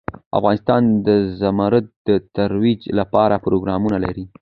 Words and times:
افغانستان 0.39 0.81
د 1.07 1.09
زمرد 1.41 1.85
د 2.07 2.09
ترویج 2.35 2.81
لپاره 2.99 3.35
پروګرامونه 3.45 3.97
لري. 4.05 4.25